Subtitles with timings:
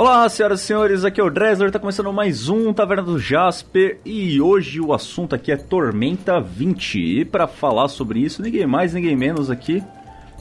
[0.00, 4.00] Olá, senhoras e senhores, aqui é o Dresler, tá começando mais um Taverna do Jasper
[4.02, 7.20] e hoje o assunto aqui é Tormenta 20.
[7.20, 9.84] E para falar sobre isso, ninguém mais, ninguém menos aqui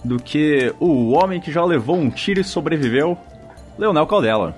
[0.01, 3.17] do que o homem que já levou um tiro e sobreviveu,
[3.77, 4.55] Leonel Caldela.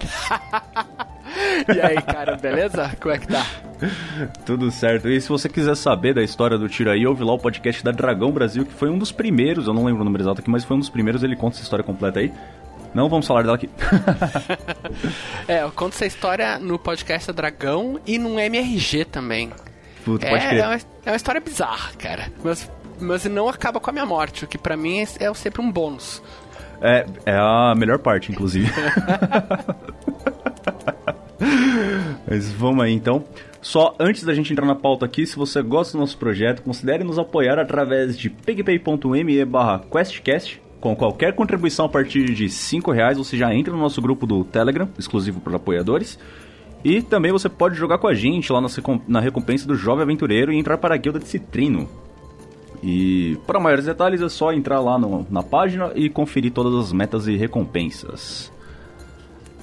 [1.68, 2.96] e aí, cara, beleza?
[3.02, 3.44] Como é que tá?
[4.46, 5.10] Tudo certo.
[5.10, 7.92] E se você quiser saber da história do tiro aí, ouve lá o podcast da
[7.92, 10.64] Dragão Brasil, que foi um dos primeiros, eu não lembro o número exato aqui, mas
[10.64, 12.32] foi um dos primeiros, ele conta essa história completa aí.
[12.94, 13.70] Não vamos falar dela aqui.
[15.48, 19.52] é, eu conto essa história no podcast Dragão e no MRG também.
[20.04, 20.58] Puta, crer.
[20.58, 22.32] É uma, é uma história bizarra, cara.
[22.44, 25.62] Mas, mas não acaba com a minha morte, o que para mim é, é sempre
[25.62, 26.22] um bônus.
[26.82, 28.70] É, é a melhor parte, inclusive.
[32.28, 33.24] mas vamos aí então.
[33.62, 37.04] Só antes da gente entrar na pauta aqui, se você gosta do nosso projeto, considere
[37.04, 43.18] nos apoiar através de picpay.me barra questcast com qualquer contribuição a partir de R$ reais,
[43.18, 46.18] você já entra no nosso grupo do Telegram, exclusivo para apoiadores.
[46.84, 48.60] E também você pode jogar com a gente lá
[49.08, 51.88] na recompensa do Jovem Aventureiro e entrar para a Guilda de Citrino.
[52.82, 56.92] E para maiores detalhes é só entrar lá no, na página e conferir todas as
[56.92, 58.52] metas e recompensas.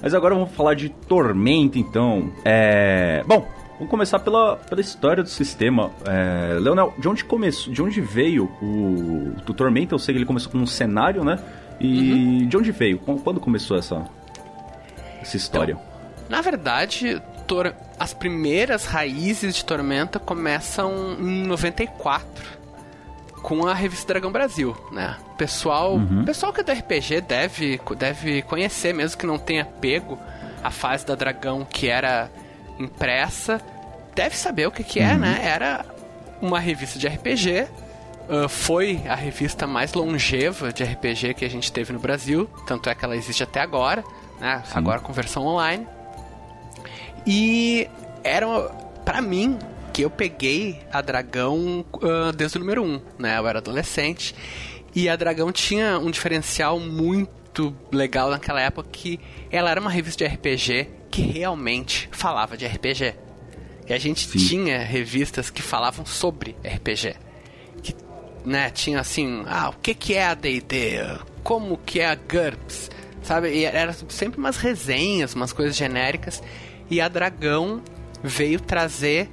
[0.01, 2.31] Mas agora vamos falar de Tormenta então.
[2.45, 3.21] É...
[3.27, 3.45] Bom,
[3.79, 5.89] Vamos começar pela, pela história do sistema.
[6.05, 9.95] É, Leonel, de onde começou, de onde veio o, o Tormenta?
[9.95, 11.39] Eu sei que ele começou com um cenário, né?
[11.79, 12.47] E uhum.
[12.49, 12.99] de onde veio?
[12.99, 14.05] Quando começou essa,
[15.21, 15.73] essa história?
[15.73, 22.59] Então, na verdade, tor as primeiras raízes de Tormenta começam em 94
[23.41, 25.15] com a revista Dragão Brasil, né?
[25.37, 26.25] Pessoal, uhum.
[26.25, 30.19] pessoal que é do RPG deve, deve conhecer, mesmo que não tenha pego
[30.61, 32.29] a fase da Dragão que era
[32.79, 33.61] impressa,
[34.15, 35.19] deve saber o que, que é, uhum.
[35.19, 35.39] né?
[35.43, 35.85] Era
[36.41, 37.67] uma revista de RPG.
[38.29, 42.87] Uh, foi a revista mais longeva de RPG que a gente teve no Brasil, tanto
[42.89, 44.03] é que ela existe até agora,
[44.39, 44.61] né?
[44.73, 45.87] Agora com versão online.
[47.25, 47.89] E
[48.23, 48.45] era
[49.03, 49.57] para mim
[49.91, 53.37] que eu peguei a Dragão uh, desde o número 1, né?
[53.37, 54.35] Eu era adolescente
[54.93, 59.19] e a Dragão tinha um diferencial muito legal naquela época que
[59.51, 63.15] ela era uma revista de RPG que realmente falava de RPG.
[63.87, 64.37] E a gente Sim.
[64.37, 67.15] tinha revistas que falavam sobre RPG.
[67.81, 67.95] Que,
[68.45, 70.99] né, tinha assim, ah, o que que é a D&D?
[71.43, 72.91] Como que é a GURPS?
[73.23, 73.49] Sabe?
[73.49, 76.41] E era sempre umas resenhas, umas coisas genéricas.
[76.89, 77.81] E a Dragão
[78.23, 79.29] veio trazer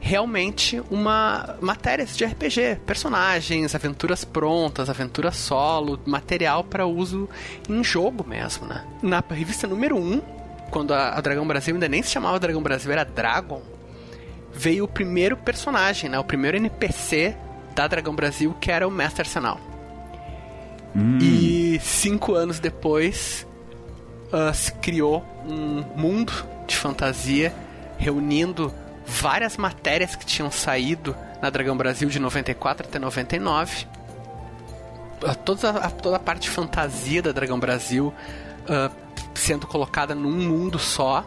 [0.00, 7.28] realmente uma matéria de RPG, personagens, aventuras prontas, aventuras solo, material para uso
[7.68, 8.84] em jogo mesmo, né?
[9.02, 10.22] Na revista número 1, um,
[10.70, 13.62] quando a, a, Dragão Brasil ainda nem se chamava Dragão Brasil, era Dragon,
[14.52, 16.18] veio o primeiro personagem, né?
[16.18, 17.36] O primeiro NPC
[17.74, 19.60] da Dragão Brasil, que era o Mestre Arsenal.
[20.94, 21.18] Hum.
[21.20, 23.46] E cinco anos depois
[24.32, 26.32] uh, se criou um mundo
[26.66, 27.52] de fantasia
[27.98, 28.72] reunindo
[29.06, 33.86] várias matérias que tinham saído na Dragão Brasil de 94 até 99.
[35.22, 38.12] Uh, toda, a, toda a parte de fantasia da Dragão Brasil
[38.64, 41.24] uh, sendo colocada num mundo só.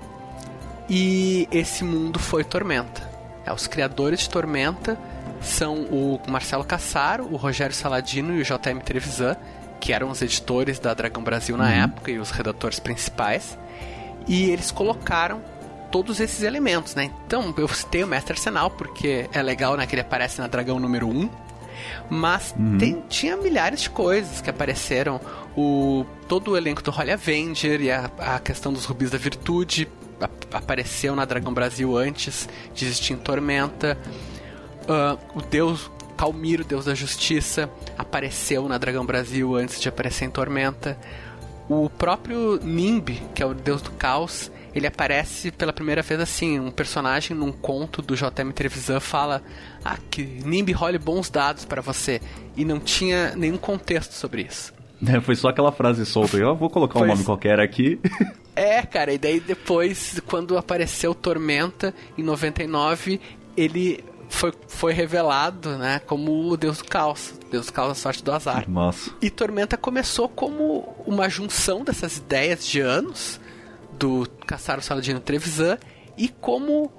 [0.89, 3.09] E esse mundo foi Tormenta.
[3.45, 4.97] É, os criadores de Tormenta
[5.41, 9.35] são o Marcelo Cassaro, o Rogério Saladino e o JM Trevisan,
[9.79, 11.83] que eram os editores da Dragão Brasil na uhum.
[11.83, 13.57] época e os redatores principais.
[14.27, 15.41] E eles colocaram
[15.91, 17.11] todos esses elementos, né?
[17.27, 20.79] Então, eu citei o Mestre Arsenal porque é legal, né, que ele aparece na Dragão
[20.79, 21.29] número 1.
[22.09, 22.77] Mas uhum.
[22.77, 25.19] tem, tinha milhares de coisas que apareceram
[25.55, 29.87] o todo o elenco do Holy Avenger e a, a questão dos Rubis da Virtude
[30.51, 33.97] apareceu na Dragão Brasil antes de existir em Tormenta.
[34.83, 40.29] Uh, o deus Calmiro, deus da justiça, apareceu na Dragão Brasil antes de aparecer em
[40.29, 40.97] Tormenta.
[41.67, 46.59] O próprio Nimb, que é o deus do caos, ele aparece pela primeira vez assim,
[46.59, 49.41] um personagem num conto do JM Trevisan fala
[49.83, 52.21] ah, que Nimb role bons dados para você
[52.55, 54.73] e não tinha nenhum contexto sobre isso.
[55.05, 56.37] É, foi só aquela frase solta.
[56.37, 57.99] Eu vou colocar um nome qualquer aqui.
[58.55, 63.19] É, cara, e daí depois, quando apareceu Tormenta, em 99,
[63.57, 67.33] ele foi, foi revelado, né, como o Deus do Caos.
[67.51, 68.69] Deus do Caos, a sorte do azar.
[68.69, 69.11] Nossa.
[69.21, 73.39] E Tormenta começou como uma junção dessas ideias de anos,
[74.03, 75.77] do Caçaro Saladino Trevisan,
[76.17, 76.91] e como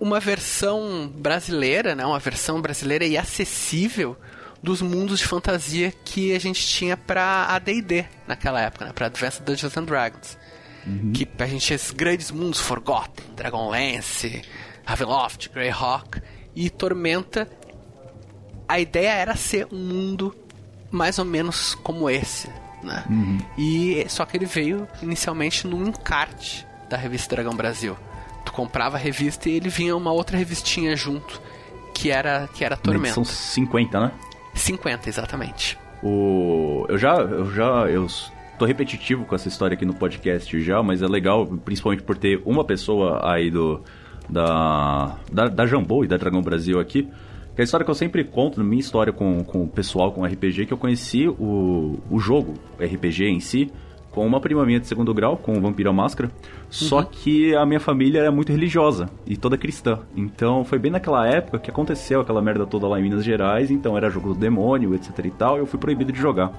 [0.00, 4.16] uma versão brasileira, né, uma versão brasileira e acessível
[4.62, 8.92] dos mundos de fantasia que a gente tinha pra AD&D naquela época, né?
[8.92, 10.38] Pra Advanced Dungeons and Dragons.
[10.86, 11.12] Uhum.
[11.12, 14.42] Que a gente tinha esses grandes mundos, Forgotten, Dragonlance,
[14.84, 16.22] Ravenloft, Greyhawk
[16.56, 17.46] e Tormenta.
[18.66, 20.34] A ideia era ser um mundo
[20.90, 22.48] mais ou menos como esse,
[22.82, 23.04] né?
[23.08, 23.38] Uhum.
[23.56, 27.96] E só que ele veio inicialmente num encarte da revista Dragão Brasil.
[28.44, 31.40] Tu comprava a revista e ele vinha uma outra revistinha junto,
[31.94, 33.14] que era que era Tormenta.
[33.14, 34.12] São 50, né?
[34.54, 35.78] 50, exatamente.
[36.02, 38.06] O eu já eu já eu
[38.58, 42.40] tô repetitivo com essa história aqui no podcast já, mas é legal, principalmente por ter
[42.44, 43.82] uma pessoa aí do
[44.28, 47.08] da da, da Jambô e da Dragão Brasil aqui
[47.58, 50.12] que é a história que eu sempre conto, na minha história com, com o pessoal,
[50.12, 53.68] com RPG, que eu conheci o, o jogo, RPG em si,
[54.12, 56.30] com uma prima minha de segundo grau, com o Vampiro Máscara.
[56.70, 57.06] Só uhum.
[57.10, 59.98] que a minha família era muito religiosa e toda cristã.
[60.16, 63.72] Então foi bem naquela época que aconteceu aquela merda toda lá em Minas Gerais.
[63.72, 65.56] Então era jogo do demônio, etc e tal.
[65.56, 66.52] E eu fui proibido de jogar.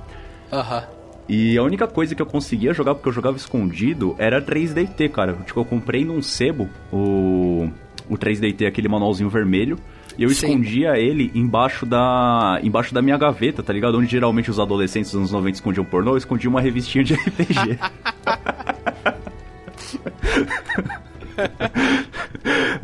[0.51, 0.79] Aham.
[0.79, 0.99] Uhum.
[1.29, 5.31] E a única coisa que eu conseguia jogar, porque eu jogava escondido, era 3DT, cara.
[5.45, 7.69] Tipo, eu comprei num sebo o,
[8.09, 9.79] o 3DT, aquele manualzinho vermelho.
[10.19, 10.47] E eu Sim.
[10.47, 13.97] escondia ele embaixo da embaixo da minha gaveta, tá ligado?
[13.97, 17.79] Onde geralmente os adolescentes dos anos 90 escondiam pornô, eu escondia uma revistinha de RPG.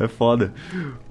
[0.00, 0.54] é foda.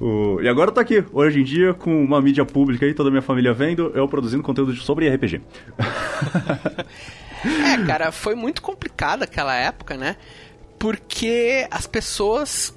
[0.01, 0.41] O...
[0.41, 3.11] E agora eu tô aqui, hoje em dia, com uma mídia pública e toda a
[3.11, 5.43] minha família vendo, eu produzindo conteúdo sobre RPG.
[7.71, 10.15] é, cara, foi muito complicado aquela época, né?
[10.79, 12.75] Porque as pessoas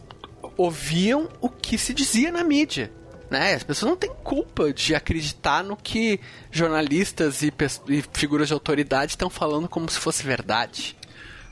[0.54, 2.97] ouviam o que se dizia na mídia.
[3.30, 3.54] Né?
[3.54, 6.18] As pessoas não têm culpa de acreditar no que
[6.50, 7.52] jornalistas e,
[7.88, 10.96] e figuras de autoridade estão falando como se fosse verdade.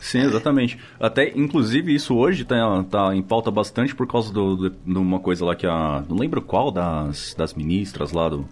[0.00, 0.78] Sim, exatamente.
[1.00, 5.19] Até, inclusive, isso hoje tá, tá em pauta bastante por causa de do, do, uma
[5.19, 6.05] coisa lá que a.
[6.08, 8.46] Não lembro qual das, das ministras lá do,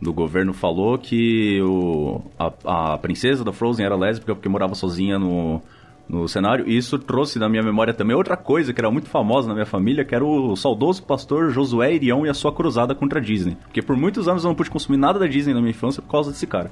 [0.00, 5.18] do governo falou que o, a, a princesa da Frozen era lésbica porque morava sozinha
[5.18, 5.60] no,
[6.08, 6.68] no cenário.
[6.68, 9.66] E isso trouxe na minha memória também outra coisa que era muito famosa na minha
[9.66, 13.56] família, que era o saudoso pastor Josué Irião e a sua cruzada contra a Disney.
[13.62, 16.10] Porque por muitos anos eu não pude consumir nada da Disney na minha infância por
[16.10, 16.70] causa desse cara.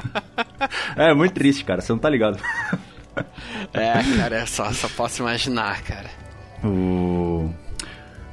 [0.96, 2.38] é muito triste, cara, você não tá ligado.
[3.72, 6.10] é, cara, só, só posso imaginar, cara.
[6.64, 7.50] O...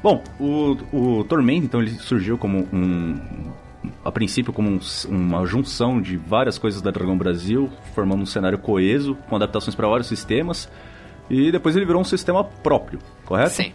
[0.01, 3.19] Bom, o, o Tormento, então, ele surgiu como um,
[4.04, 8.58] a princípio como um, uma junção de várias coisas da Dragão Brasil, formando um cenário
[8.58, 10.70] coeso, com adaptações para vários sistemas,
[11.30, 13.51] e depois ele virou um sistema próprio, correto?
[13.51, 13.74] Sim,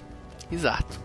[0.51, 1.01] exato.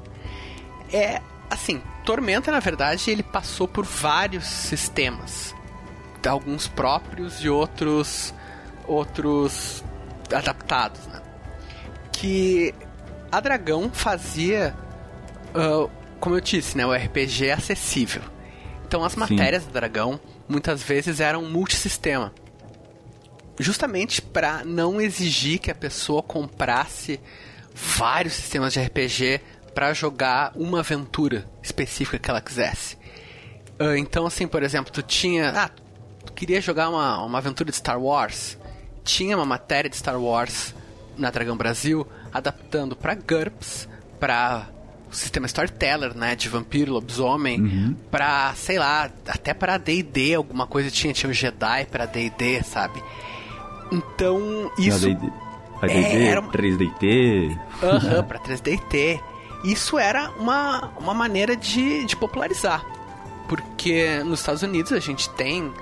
[0.91, 5.55] É, assim, Tormenta, na verdade, ele passou por vários sistemas,
[6.27, 8.33] alguns próprios e outros
[8.85, 9.83] outros
[10.33, 11.21] adaptados, né?
[12.11, 12.73] Que
[13.31, 14.75] a Dragão fazia,
[15.53, 18.23] uh, como eu disse, né, o RPG acessível.
[18.89, 19.69] Então as matérias Sim.
[19.69, 22.33] do dragão muitas vezes eram multissistema.
[23.59, 27.19] Justamente para não exigir que a pessoa comprasse
[27.71, 29.41] vários sistemas de RPG
[29.75, 32.97] para jogar uma aventura específica que ela quisesse.
[33.79, 35.51] Uh, então, assim, por exemplo, tu tinha.
[35.51, 35.69] Ah,
[36.25, 38.57] tu queria jogar uma, uma aventura de Star Wars.
[39.03, 40.73] Tinha uma matéria de Star Wars
[41.15, 43.87] na Dragão Brasil adaptando para GURPS,
[44.19, 44.67] para
[45.11, 47.95] sistema storyteller, né, de vampiro, lobisomem, uhum.
[48.11, 53.01] pra, sei lá, até pra D&D, alguma coisa tinha, tinha o Jedi pra D&D, sabe?
[53.91, 55.07] Então, isso...
[55.79, 56.41] Pra D&D, era...
[56.41, 57.59] 3DT...
[57.81, 59.21] Aham, uhum, pra 3DT.
[59.63, 62.85] Isso era uma, uma maneira de, de popularizar.
[63.47, 65.73] Porque nos Estados Unidos a gente tem,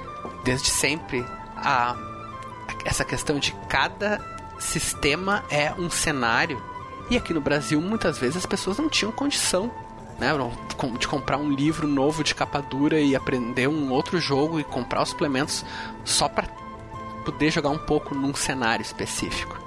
[0.43, 1.95] desde sempre, a,
[2.85, 4.21] essa questão de cada
[4.59, 6.61] sistema é um cenário
[7.09, 9.71] e aqui no Brasil, muitas vezes as pessoas não tinham condição
[10.19, 10.31] né,
[10.99, 15.03] de comprar um livro novo de capa dura e aprender um outro jogo e comprar
[15.03, 15.63] os suplementos
[16.03, 16.47] só para
[17.23, 19.57] poder jogar um pouco num cenário específico.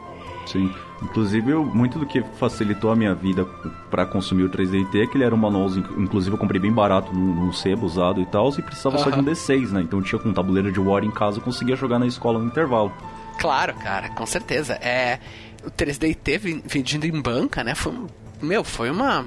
[0.47, 0.75] Sim.
[1.03, 3.45] Inclusive, eu, muito do que facilitou a minha vida
[3.91, 7.13] para consumir o 3DT é que ele era um manual, inclusive eu comprei bem barato
[7.13, 9.81] num, num sebo usado e tal, e precisava só de um D6, né?
[9.81, 12.47] Então tinha com um tabuleiro de War em casa, eu conseguia jogar na escola no
[12.47, 12.93] intervalo.
[13.41, 14.75] Claro, cara, com certeza.
[14.75, 15.19] É,
[15.65, 17.75] o 3DT vendido em banca, né?
[17.75, 17.95] Foi,
[18.43, 19.27] meu, foi uma,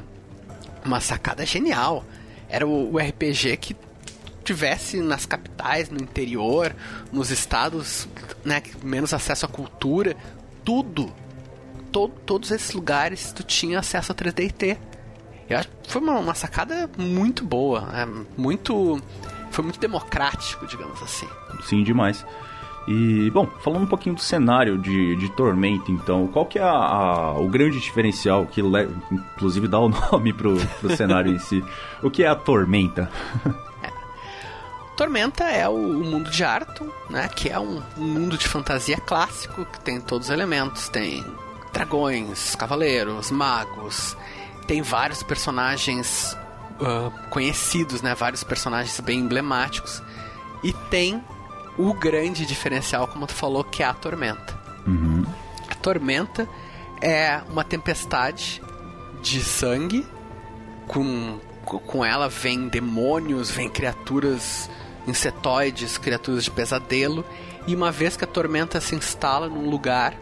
[0.85, 2.05] uma sacada genial.
[2.47, 3.75] Era o, o RPG que
[4.43, 6.75] tivesse nas capitais, no interior,
[7.11, 8.07] nos estados,
[8.45, 10.15] né, menos acesso à cultura,
[10.63, 11.11] tudo,
[11.91, 14.77] to, todos esses lugares tu tinha acesso a 3DT.
[15.49, 18.25] Eu acho que foi uma, uma sacada muito boa, né?
[18.37, 19.01] muito,
[19.49, 21.27] foi muito democrático, digamos assim.
[21.63, 22.23] Sim, demais.
[22.87, 26.69] E, bom, falando um pouquinho do cenário de, de Tormenta, então, qual que é a,
[26.69, 31.63] a, o grande diferencial que, le, inclusive, dá o nome pro, pro cenário em si?
[32.01, 33.09] O que é a Tormenta?
[34.97, 37.27] Tormenta é o, mundo de Arton, né?
[37.27, 41.25] Que é um, um mundo de fantasia clássico que tem todos os elementos, tem
[41.71, 44.15] dragões, cavaleiros, magos,
[44.67, 46.37] tem vários personagens
[46.79, 48.13] uh, conhecidos, né?
[48.13, 50.01] Vários personagens bem emblemáticos.
[50.63, 51.23] E tem
[51.77, 54.59] o grande diferencial, como tu falou, que é a tormenta.
[54.85, 55.25] Uhum.
[55.69, 56.47] A tormenta
[57.01, 58.61] é uma tempestade
[59.21, 60.05] de sangue.
[60.87, 64.69] Com, com ela vem demônios, vem criaturas
[65.07, 67.25] insetoides, criaturas de pesadelo.
[67.65, 70.13] E uma vez que a tormenta se instala num lugar,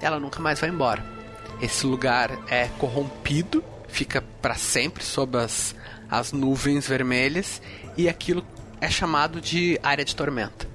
[0.00, 1.04] ela nunca mais vai embora.
[1.60, 5.74] Esse lugar é corrompido, fica para sempre sob as,
[6.10, 7.60] as nuvens vermelhas
[7.96, 8.44] e aquilo
[8.80, 10.69] é chamado de área de tormenta.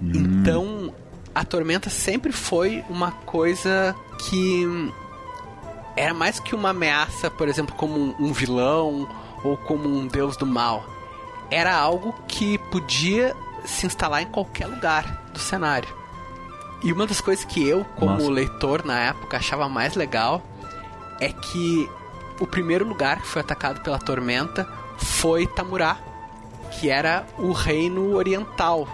[0.00, 0.94] Então,
[1.34, 4.92] a tormenta sempre foi uma coisa que
[5.96, 9.08] era mais que uma ameaça, por exemplo, como um, um vilão
[9.42, 10.84] ou como um deus do mal.
[11.50, 13.34] Era algo que podia
[13.64, 15.88] se instalar em qualquer lugar do cenário.
[16.82, 18.30] E uma das coisas que eu, como Nossa.
[18.30, 20.42] leitor na época, achava mais legal
[21.20, 21.88] é que
[22.40, 25.96] o primeiro lugar que foi atacado pela tormenta foi Tamurá,
[26.72, 28.86] que era o reino oriental,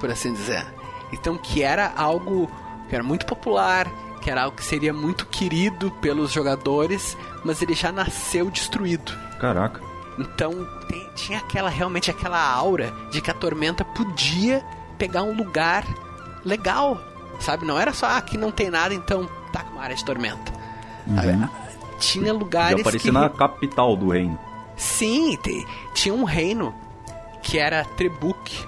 [0.00, 0.66] por assim dizer.
[1.12, 2.50] Então, que era algo
[2.88, 3.86] que era muito popular,
[4.20, 9.12] que era algo que seria muito querido pelos jogadores, mas ele já nasceu destruído.
[9.38, 9.80] Caraca.
[10.18, 10.52] Então
[10.88, 14.62] tem- tinha aquela realmente aquela aura de que a tormenta podia
[14.98, 15.84] pegar um lugar
[16.44, 17.00] legal,
[17.38, 17.64] sabe?
[17.64, 20.52] Não era só ah, aqui não tem nada, então tá com uma área de tormenta.
[21.14, 21.48] Sabe?
[21.98, 24.38] Tinha Já lugares aparecia que na capital do reino.
[24.76, 26.74] Sim, te- tinha um reino
[27.42, 28.66] que era Trebuk,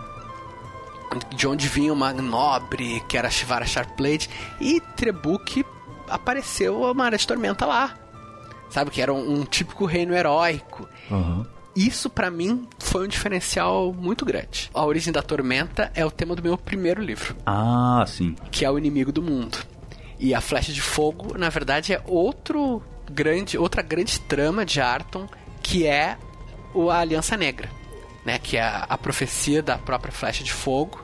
[1.35, 4.29] de onde vinha uma nobre, que era Shivara Sharpblade,
[4.61, 5.65] e Trebuk
[6.09, 7.95] apareceu uma área de tormenta lá.
[8.71, 10.89] Sabe, que era um, um típico reino heróico.
[11.11, 11.47] Aham.
[11.75, 14.71] Isso pra mim foi um diferencial muito grande.
[14.75, 18.37] A origem da tormenta é o tema do meu primeiro livro, Ah, sim.
[18.51, 19.59] que é o inimigo do mundo.
[20.19, 25.27] E a flecha de fogo, na verdade, é outro grande, outra grande trama de Arton,
[25.63, 26.19] que é
[26.75, 27.71] o- a Aliança Negra,
[28.25, 28.39] né?
[28.39, 31.02] Que é a profecia da própria flecha de fogo,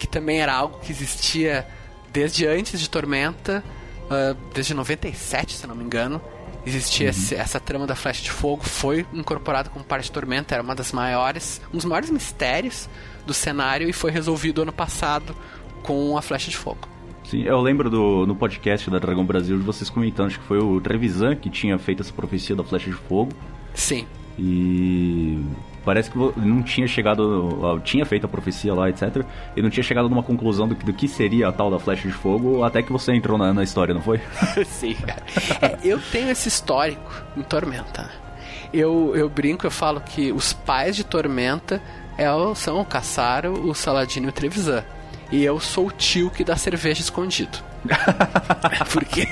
[0.00, 1.64] que também era algo que existia
[2.12, 3.62] desde antes de Tormenta,
[4.10, 6.20] ah, desde 97, se não me engano.
[6.66, 10.62] Existia esse- essa trama da flecha de fogo, foi incorporada como parte de Tormenta, era
[10.62, 12.88] uma das maiores, um dos maiores mistérios
[13.26, 15.34] do cenário e foi resolvido ano passado
[15.82, 16.88] com a flecha de fogo.
[17.24, 20.58] Sim, eu lembro do, no podcast da Dragão Brasil de vocês comentando, acho que foi
[20.58, 23.32] o Trevisan que tinha feito essa profecia da flecha de fogo.
[23.72, 24.04] Sim.
[24.38, 25.42] E
[25.84, 27.80] parece que não tinha chegado.
[27.84, 29.24] Tinha feito a profecia lá, etc.
[29.56, 32.06] E não tinha chegado numa conclusão do que, do que seria a tal da flecha
[32.06, 34.20] de fogo, até que você entrou na, na história, não foi?
[34.66, 35.22] Sim, cara.
[35.60, 38.10] É, eu tenho esse histórico em Tormenta.
[38.72, 41.82] Eu, eu brinco, eu falo que os pais de Tormenta
[42.16, 44.84] é são o Caçaro, o Saladino e o Trevisan.
[45.32, 47.58] E eu sou o tio que dá cerveja escondido.
[48.92, 49.28] Porque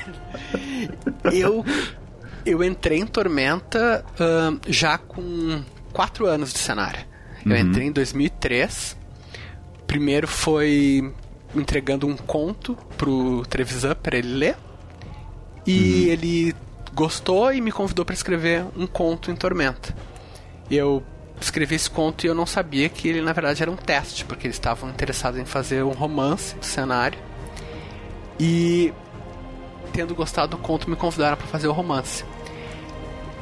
[1.33, 1.65] eu,
[2.47, 5.63] eu entrei em Tormenta ahn, já com
[5.99, 7.05] 4 anos de cenário.
[7.45, 8.97] Eu entrei em 2003.
[9.85, 11.13] Primeiro foi
[11.57, 14.57] entregando um conto pro Trevisan para ele ler.
[15.67, 16.55] E ele
[16.95, 19.93] gostou e me convidou para escrever um conto em Tormenta.
[20.71, 21.03] Eu
[21.41, 24.47] escrevi esse conto e eu não sabia que ele na verdade era um teste, porque
[24.47, 27.19] eles estavam interessados em fazer um romance do cenário.
[28.39, 28.93] E
[29.93, 32.25] tendo gostado do conto, me convidaram para fazer o romance.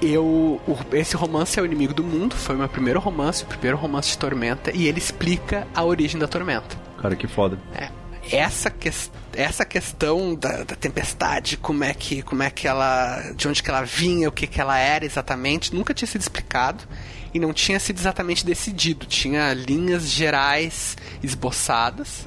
[0.02, 3.46] Eu, o- esse romance é o inimigo do mundo, foi o meu primeiro romance, o
[3.46, 6.76] primeiro romance de Tormenta, e ele explica a origem da Tormenta.
[7.00, 7.58] Cara, que foda.
[7.74, 7.88] É,
[8.30, 13.48] essa, ques- essa questão da, da tempestade, como é que como é que ela, de
[13.48, 16.84] onde que ela vinha, o que que ela era exatamente, nunca tinha sido explicado
[17.32, 19.06] e não tinha sido exatamente decidido.
[19.06, 22.26] Tinha linhas gerais esboçadas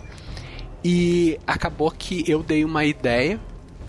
[0.84, 3.40] e acabou que eu dei uma ideia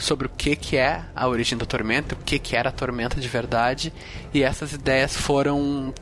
[0.01, 3.21] sobre o que que é a origem da tormenta, o que que era a tormenta
[3.21, 3.93] de verdade
[4.35, 5.95] e essas ideias foram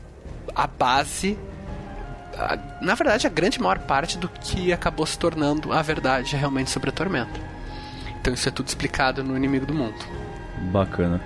[0.55, 1.37] a base
[2.37, 6.69] a- na verdade, a grande maior parte do que acabou se tornando a verdade realmente
[6.69, 7.39] sobre a tormenta.
[8.21, 9.95] Então isso é tudo explicado no Inimigo do Mundo.
[10.71, 11.19] Bacana.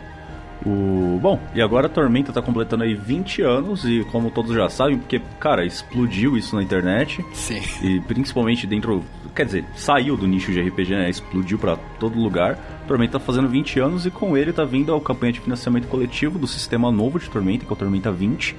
[0.66, 1.20] O...
[1.22, 4.98] Bom, e agora a Tormenta tá completando aí 20 anos e como todos já sabem,
[4.98, 7.62] porque, cara, explodiu isso na internet Sim.
[7.82, 9.04] e principalmente dentro,
[9.34, 11.10] quer dizer, saiu do nicho de RPG, né?
[11.10, 12.58] Explodiu pra todo lugar.
[12.88, 16.38] Tormenta tá fazendo 20 anos e com ele tá vindo a campanha de financiamento coletivo
[16.38, 18.56] do sistema novo de Tormenta, que é o Tormenta 20.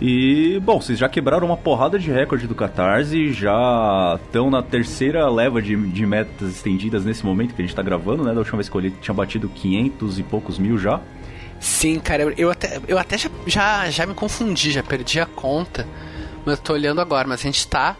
[0.00, 5.28] E, bom, vocês já quebraram uma porrada de recorde do Catarse, já estão na terceira
[5.28, 8.32] leva de, de metas estendidas nesse momento que a gente tá gravando, né?
[8.32, 11.00] Da última vez que eu tinha batido 500 e poucos mil já.
[11.58, 15.26] Sim, cara, eu, eu até, eu até já, já, já me confundi, já perdi a
[15.26, 15.86] conta.
[16.46, 17.94] mas eu tô olhando agora, mas a gente tá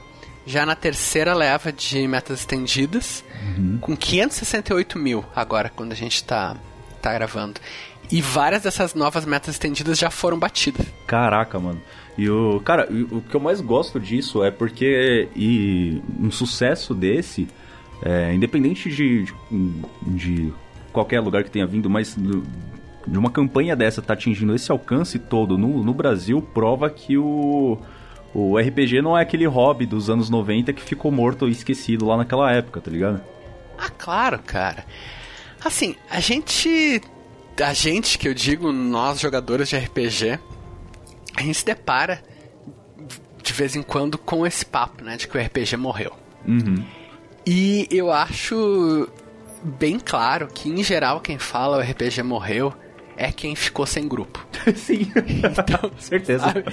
[0.47, 3.25] já na terceira leva de metas estendidas,
[3.59, 3.79] uhum.
[3.81, 6.57] com 568 mil agora, quando a gente tá,
[7.01, 7.61] tá gravando.
[8.11, 10.87] E várias dessas novas metas estendidas já foram batidas.
[11.07, 11.81] Caraca, mano.
[12.19, 12.61] E o.
[12.61, 15.29] Cara, o que eu mais gosto disso é porque.
[15.37, 17.49] E um sucesso desse.
[18.03, 19.33] É, independente de, de,
[20.03, 20.53] de,
[20.91, 25.59] qualquer lugar que tenha vindo, mas de uma campanha dessa tá atingindo esse alcance todo
[25.59, 27.79] no, no Brasil, prova que o.
[28.35, 32.17] O RPG não é aquele hobby dos anos 90 que ficou morto e esquecido lá
[32.17, 33.21] naquela época, tá ligado?
[33.77, 34.85] Ah, claro, cara.
[35.65, 37.03] Assim, a gente
[37.63, 40.39] a gente, que eu digo, nós jogadores de RPG,
[41.37, 42.23] a gente se depara
[43.43, 46.13] de vez em quando com esse papo, né, de que o RPG morreu.
[46.47, 46.85] Uhum.
[47.47, 49.09] E eu acho
[49.63, 52.73] bem claro que, em geral, quem fala o RPG morreu
[53.21, 54.45] é quem ficou sem grupo.
[54.75, 55.13] Sim.
[55.15, 56.47] Então, certeza.
[56.47, 56.65] Sabe,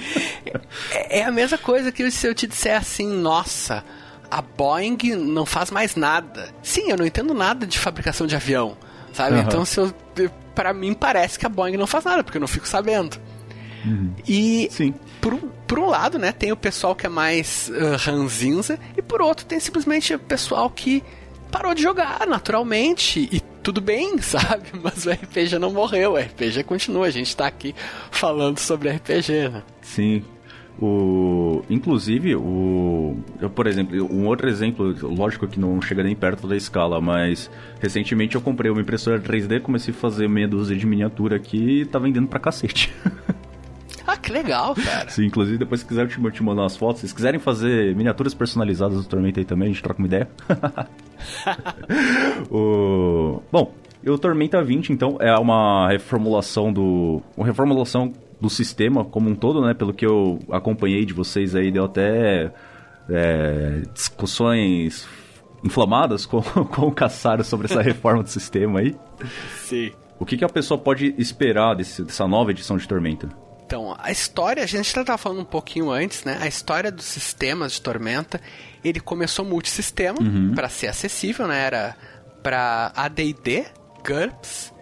[0.90, 3.84] é, é a mesma coisa que se eu te disser assim, nossa,
[4.30, 6.48] a Boeing não faz mais nada.
[6.62, 8.78] Sim, eu não entendo nada de fabricação de avião,
[9.12, 9.36] sabe?
[9.36, 9.42] Uhum.
[9.42, 9.94] Então, se eu
[10.54, 13.18] para mim parece que a Boeing não faz nada, porque eu não fico sabendo.
[13.84, 14.14] Uhum.
[14.26, 14.94] E Sim.
[15.20, 19.20] Por, por um lado, né, tem o pessoal que é mais uh, ranzinza, e por
[19.20, 21.04] outro tem simplesmente o pessoal que
[21.50, 24.64] parou de jogar naturalmente e tudo bem, sabe?
[24.82, 27.74] Mas o RPG não morreu, o RPG continua, a gente tá aqui
[28.10, 29.62] falando sobre RPG, né?
[29.82, 30.24] Sim,
[30.80, 36.46] o, inclusive, o, eu, por exemplo, um outro exemplo, lógico que não chega nem perto
[36.48, 40.86] da escala, mas recentemente eu comprei uma impressora 3D, comecei a fazer meia dúzia de
[40.86, 42.90] miniatura aqui e tá vendendo pra cacete.
[44.06, 45.06] Ah, que legal, cara.
[45.12, 47.02] Sim, inclusive depois se quiser eu te, eu te mandar umas fotos.
[47.02, 50.26] Se quiserem fazer miniaturas personalizadas do Tormenta aí também, a gente troca uma ideia.
[52.50, 53.42] o...
[53.50, 53.74] Bom,
[54.06, 57.22] o Tormenta 20, então, é uma reformulação do.
[57.36, 59.74] Uma reformulação do sistema como um todo, né?
[59.74, 62.52] Pelo que eu acompanhei de vocês aí, deu até
[63.08, 65.08] é, discussões
[65.64, 68.94] inflamadas com, com o Caçaro sobre essa reforma do sistema aí.
[69.56, 69.92] Sim.
[70.18, 73.28] O que, que a pessoa pode esperar desse, dessa nova edição de Tormenta?
[73.68, 76.38] Então, a história, a gente já estava falando um pouquinho antes, né?
[76.40, 78.40] A história dos sistemas de Tormenta,
[78.82, 80.54] ele começou multissistema uhum.
[80.54, 81.66] para ser acessível, né?
[81.66, 81.94] Era
[82.42, 83.66] para AD&D,
[84.02, 84.72] GURPS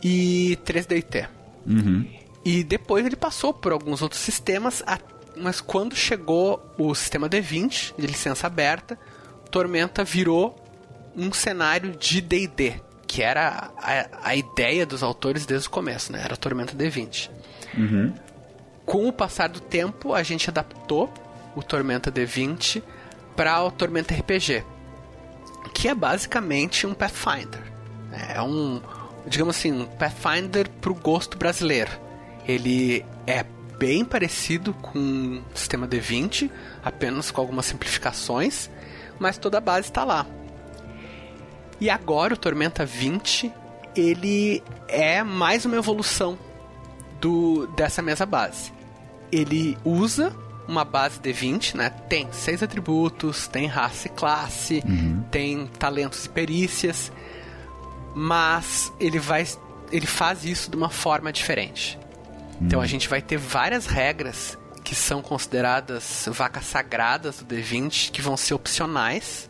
[0.00, 1.26] e 3DT.
[1.66, 2.08] Uhum.
[2.44, 4.84] E depois ele passou por alguns outros sistemas,
[5.36, 8.96] mas quando chegou o sistema D20, de licença aberta,
[9.50, 10.54] Tormenta virou
[11.16, 12.74] um cenário de D&D,
[13.04, 16.22] que era a, a, ideia dos autores desde o começo, né?
[16.24, 17.30] Era Tormenta D20.
[17.76, 18.27] Uhum.
[18.88, 21.12] Com o passar do tempo, a gente adaptou
[21.54, 22.82] o Tormenta D20
[23.36, 24.64] para o Tormenta RPG,
[25.74, 27.62] que é basicamente um Pathfinder.
[28.34, 28.80] É um,
[29.26, 32.08] digamos assim, um Pathfinder para o gosto brasileiro
[32.48, 33.44] ele é
[33.78, 36.50] bem parecido com o sistema D20,
[36.82, 38.70] apenas com algumas simplificações,
[39.18, 40.26] mas toda a base está lá.
[41.78, 43.52] E agora o Tormenta 20,
[43.94, 46.38] ele é mais uma evolução
[47.20, 48.72] do dessa mesma base.
[49.30, 50.34] Ele usa
[50.66, 51.88] uma base D20, né?
[51.88, 55.24] Tem seis atributos, tem raça e classe, uhum.
[55.30, 57.10] tem talentos e perícias,
[58.14, 59.46] mas ele vai
[59.90, 61.98] ele faz isso de uma forma diferente.
[62.60, 62.86] Então a hum.
[62.86, 68.54] gente vai ter várias regras que são consideradas vacas sagradas do D20 que vão ser
[68.54, 69.48] opcionais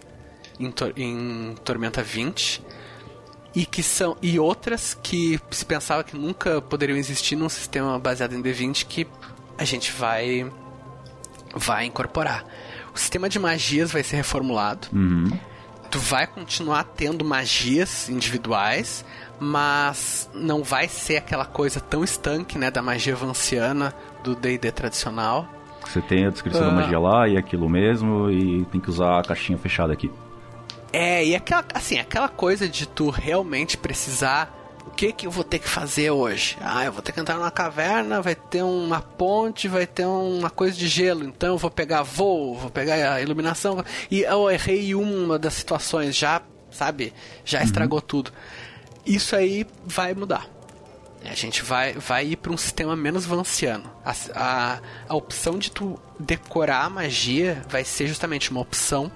[0.59, 2.63] em, em Tormenta 20
[3.55, 8.35] e que são e outras que se pensava que nunca poderiam existir num sistema baseado
[8.35, 9.07] em D20 que
[9.59, 10.51] a gente vai
[11.55, 12.45] vai incorporar.
[12.95, 14.89] O sistema de magias vai ser reformulado.
[14.93, 15.31] Uhum.
[15.91, 19.05] Tu vai continuar tendo magias individuais,
[19.41, 25.49] mas não vai ser aquela coisa tão estanque, né, da magia vanciana do D&D tradicional.
[25.87, 29.19] Você tem a descrição uh, da magia lá e aquilo mesmo e tem que usar
[29.19, 30.11] a caixinha fechada aqui.
[30.93, 34.58] É, e aquela, assim, aquela coisa de tu realmente precisar
[34.89, 36.57] o que que eu vou ter que fazer hoje?
[36.61, 40.51] Ah, eu vou ter que entrar numa caverna, vai ter uma ponte, vai ter uma
[40.51, 43.85] coisa de gelo, então eu vou pegar voo, vou pegar a iluminação.
[44.11, 47.13] E eu errei uma das situações, já, sabe,
[47.45, 48.07] já estragou uhum.
[48.07, 48.33] tudo
[49.09, 50.47] isso aí vai mudar.
[51.25, 53.91] A gente vai, vai ir para um sistema menos vanciano.
[54.05, 59.11] A, a, a opção de tu decorar a magia vai ser justamente uma opção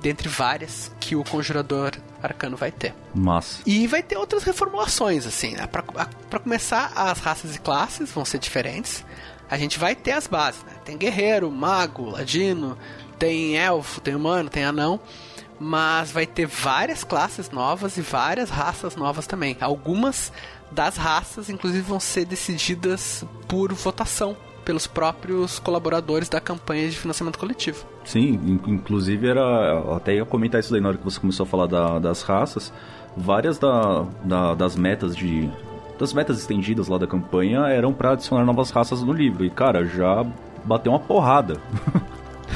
[0.00, 2.94] dentre várias que o conjurador arcano vai ter.
[3.14, 5.54] Mas E vai ter outras reformulações, assim.
[5.54, 5.66] Né?
[5.66, 9.04] Para começar, as raças e classes vão ser diferentes.
[9.48, 10.72] A gente vai ter as bases, né?
[10.84, 12.76] Tem guerreiro, mago, ladino,
[13.18, 15.00] tem elfo, tem humano, tem anão
[15.58, 19.56] mas vai ter várias classes novas e várias raças novas também.
[19.60, 20.32] Algumas
[20.70, 27.38] das raças, inclusive, vão ser decididas por votação pelos próprios colaboradores da campanha de financiamento
[27.38, 27.86] coletivo.
[28.04, 29.96] Sim, inclusive era.
[29.96, 32.72] Até ia comentar isso daí na hora que você começou a falar da, das raças.
[33.16, 35.48] Várias da, da, das metas de.
[35.98, 39.44] Das metas estendidas lá da campanha eram para adicionar novas raças no livro.
[39.44, 40.26] E, cara, já
[40.64, 41.58] bateu uma porrada.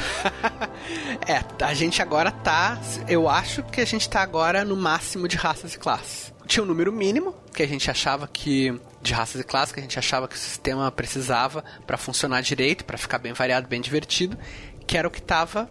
[1.25, 2.77] é, a gente agora tá.
[3.07, 6.30] Eu acho que a gente tá agora no máximo de raças e classes.
[6.51, 8.77] Tinha um número mínimo, que a gente achava que.
[9.01, 12.83] De raças e classes, que a gente achava que o sistema precisava para funcionar direito,
[12.83, 14.37] para ficar bem variado, bem divertido,
[14.85, 15.69] que era o que estava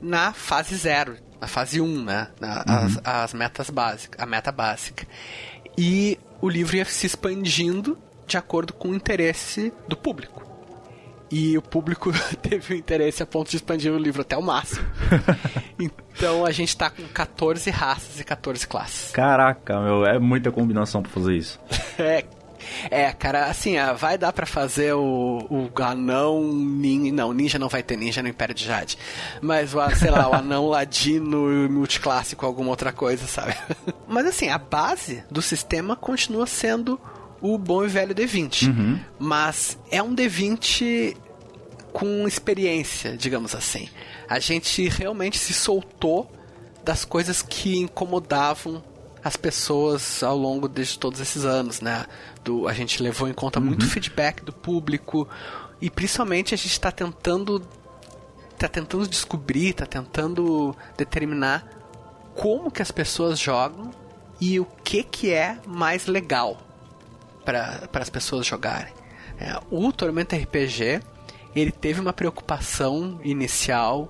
[0.00, 2.28] na fase zero, na fase 1, um, né?
[2.40, 2.86] Na, uhum.
[2.86, 5.06] as, as metas básicas, a meta básica.
[5.76, 10.51] E o livro ia se expandindo de acordo com o interesse do público.
[11.32, 14.84] E o público teve o interesse a ponto de expandir o livro até o máximo.
[15.80, 19.10] então a gente tá com 14 raças e 14 classes.
[19.12, 21.58] Caraca, meu, é muita combinação pra fazer isso.
[21.98, 22.24] é,
[22.90, 27.12] é, cara, assim, ah, vai dar para fazer o, o anão ninja.
[27.14, 28.98] Não, ninja não vai ter ninja no Império de Jade.
[29.40, 33.56] Mas, o, sei lá, o anão ladino multiclássico, alguma outra coisa, sabe?
[34.06, 37.00] Mas assim, a base do sistema continua sendo
[37.42, 38.68] o bom e velho D20.
[38.68, 39.00] Uhum.
[39.18, 41.16] Mas é um D20
[41.92, 43.88] com experiência, digamos assim.
[44.28, 46.30] A gente realmente se soltou
[46.84, 48.82] das coisas que incomodavam
[49.22, 52.06] as pessoas ao longo de todos esses anos, né?
[52.42, 53.66] Do, a gente levou em conta uhum.
[53.66, 55.28] muito feedback do público
[55.80, 57.60] e principalmente a gente está tentando
[58.58, 61.66] tá tentando descobrir, está tentando determinar
[62.34, 63.90] como que as pessoas jogam
[64.40, 66.58] e o que que é mais legal
[67.44, 68.92] para as pessoas jogarem.
[69.38, 71.00] É, o Tormenta RPG
[71.54, 74.08] ele teve uma preocupação inicial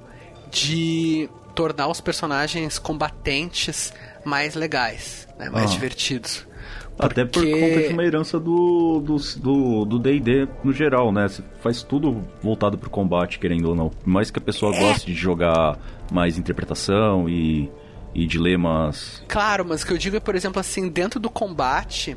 [0.50, 3.92] de tornar os personagens combatentes
[4.24, 5.50] mais legais, né?
[5.50, 5.74] mais ah.
[5.74, 6.46] divertidos.
[6.96, 7.20] Porque...
[7.20, 11.26] Até por conta de uma herança do do D&D do no geral, né?
[11.26, 13.88] Você faz tudo voltado pro combate, querendo ou não.
[13.88, 14.78] Por mais que a pessoa é.
[14.78, 15.78] goste de jogar
[16.12, 17.70] mais interpretação e,
[18.14, 19.22] e dilemas...
[19.26, 22.16] Claro, mas o que eu digo é, por exemplo, assim, dentro do combate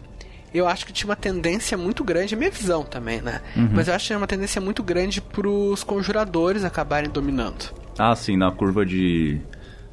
[0.58, 3.42] eu acho que tinha uma tendência muito grande, é minha visão também, né?
[3.56, 3.70] Uhum.
[3.74, 7.74] Mas eu acho que tinha uma tendência muito grande pros conjuradores acabarem dominando.
[7.98, 9.40] Ah, sim, na curva de.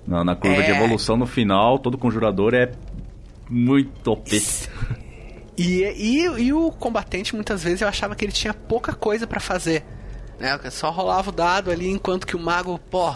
[0.06, 0.62] Na, na curva é...
[0.62, 2.72] de evolução no final, todo conjurador é
[3.48, 4.40] muito OP.
[5.56, 9.38] E, e, e o combatente, muitas vezes, eu achava que ele tinha pouca coisa para
[9.38, 9.84] fazer.
[10.40, 10.58] Né?
[10.70, 13.14] Só rolava o dado ali, enquanto que o mago, pô,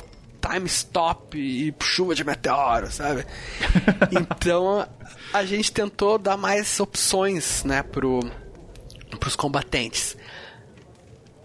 [0.49, 3.27] time stop e chuva de meteoro, sabe?
[4.13, 4.87] então
[5.33, 8.21] a gente tentou dar mais opções, né, pro,
[9.19, 10.17] pros combatentes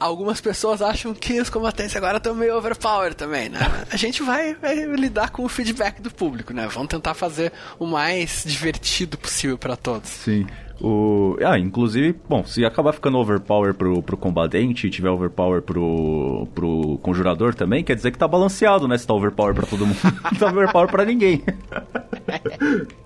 [0.02, 3.60] algumas pessoas acham que os combatentes agora estão meio overpowered também, né?
[3.92, 6.68] A gente vai, vai, lidar com o feedback do público, né?
[6.68, 10.10] Vamos tentar fazer o mais divertido possível para todos.
[10.10, 10.48] Sim.
[10.82, 11.38] O...
[11.46, 16.98] Ah, inclusive, bom, se acabar ficando overpower pro, pro combatente e tiver overpower pro, pro
[17.04, 18.98] conjurador também, quer dizer que tá balanceado, né?
[18.98, 20.00] Se tá overpower pra todo mundo.
[20.04, 21.44] Não tá overpower pra ninguém.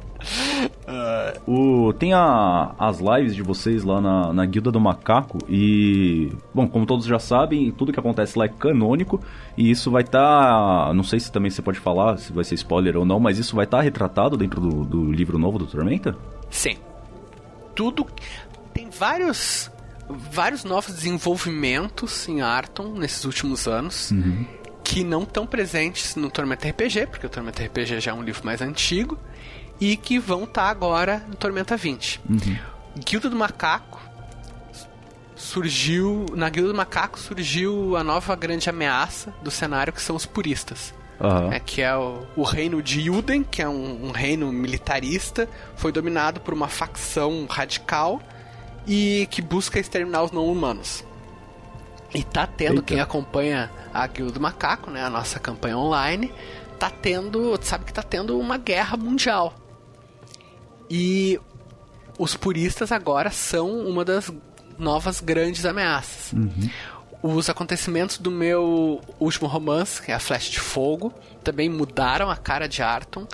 [0.88, 1.52] Uh,
[1.90, 6.68] o, tem a, as lives de vocês lá na, na Guilda do Macaco e, bom,
[6.68, 9.20] como todos já sabem, tudo que acontece lá é canônico
[9.58, 12.56] e isso vai estar, tá, não sei se também você pode falar, se vai ser
[12.56, 15.66] spoiler ou não, mas isso vai estar tá retratado dentro do, do livro novo do
[15.66, 16.16] Tormenta?
[16.50, 16.78] Sim.
[17.74, 18.08] Tudo,
[18.74, 19.70] tem vários,
[20.10, 24.12] vários novos desenvolvimentos em Arton nesses últimos anos.
[24.12, 24.46] Uhum.
[24.86, 28.46] Que não estão presentes no Tormenta RPG, porque o Tormenta RPG já é um livro
[28.46, 29.18] mais antigo
[29.82, 32.22] e que vão estar tá agora no Tormenta 20.
[32.30, 32.58] Uhum.
[32.98, 34.02] Guilda do Macaco
[35.36, 36.26] surgiu.
[36.34, 40.94] Na Guilda do Macaco surgiu a nova grande ameaça do cenário que são os puristas.
[41.20, 41.54] Uhum.
[41.54, 45.90] É, que é o, o, reino de Yuden, que é um, um, reino militarista, foi
[45.90, 48.22] dominado por uma facção radical
[48.86, 51.05] e que busca exterminar os não-humanos.
[52.16, 52.84] E tá tendo, Eita.
[52.84, 56.34] quem acompanha a Guilda do Macaco, né, a nossa campanha online,
[56.80, 59.54] tá tendo, sabe que tá tendo uma guerra mundial.
[60.90, 61.40] E
[62.18, 64.32] os puristas agora são uma das
[64.78, 66.32] novas grandes ameaças.
[66.34, 66.70] Uhum.
[67.22, 72.38] Os acontecimentos do meu último romance, que é a Flecha de Fogo, também mudaram a
[72.38, 73.28] cara de Arton.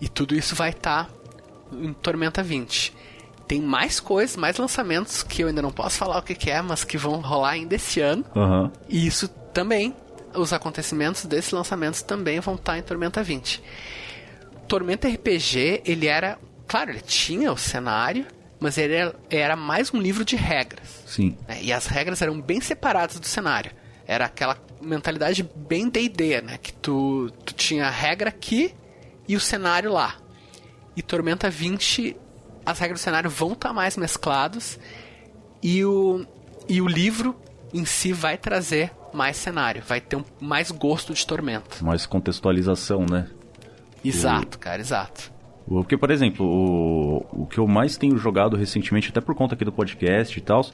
[0.00, 1.10] E tudo isso vai estar tá
[1.72, 2.94] em Tormenta 20.
[3.52, 6.62] Tem mais coisas, mais lançamentos que eu ainda não posso falar o que, que é,
[6.62, 8.24] mas que vão rolar ainda esse ano.
[8.34, 8.70] Uhum.
[8.88, 9.94] E isso também,
[10.34, 13.62] os acontecimentos desses lançamentos também vão estar em Tormenta 20.
[14.66, 18.24] Tormenta RPG, ele era claro, ele tinha o cenário,
[18.58, 21.02] mas ele era, era mais um livro de regras.
[21.06, 21.36] Sim.
[21.46, 21.58] Né?
[21.60, 23.70] E as regras eram bem separadas do cenário.
[24.06, 26.56] Era aquela mentalidade bem D&D, né?
[26.56, 28.74] Que tu, tu tinha a regra aqui
[29.28, 30.16] e o cenário lá.
[30.96, 32.16] E Tormenta 20,
[32.64, 34.78] as regras do cenário vão estar tá mais mesclados
[35.62, 36.26] e o,
[36.68, 37.36] e o livro
[37.72, 41.82] em si vai trazer mais cenário, vai ter um, mais gosto de Tormenta.
[41.82, 43.28] Mais contextualização, né?
[44.04, 45.30] Exato, cara, exato.
[45.66, 49.64] Porque, por exemplo, o, o que eu mais tenho jogado recentemente, até por conta aqui
[49.64, 50.66] do podcast e tal,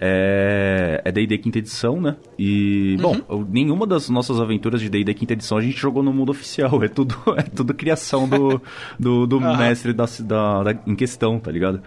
[0.00, 2.16] é é D&D quinta edição, né?
[2.38, 3.22] E, Uhum.
[3.28, 6.82] bom, nenhuma das nossas aventuras de D&D quinta edição a gente jogou no mundo oficial.
[6.82, 8.60] É tudo, é tudo criação do,
[8.98, 11.82] do, do mestre da, da, da- em questão, tá ligado?